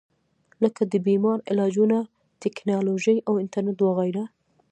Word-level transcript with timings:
لکه 0.63 0.81
د 0.91 0.93
بيمارو 1.07 1.45
علاجونه، 1.49 1.97
ټېکنالوجي 2.41 3.17
او 3.27 3.33
انټرنيټ 3.43 3.79
وغېره 3.83 4.23